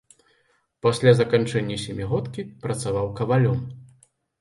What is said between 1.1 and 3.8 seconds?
заканчэння сямігодкі працаваў кавалём.